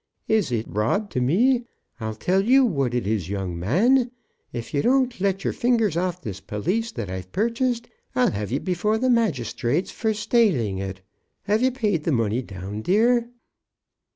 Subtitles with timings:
[0.27, 1.67] Is it rob to me?
[1.99, 4.09] I'll tell you what it is, young man,
[4.51, 8.59] av you don't let your fingers off this pelisse that I've purchased, I'll have you
[8.59, 11.01] before the magisthrates for stailing it.
[11.43, 13.29] Have you paid the money down, dear?"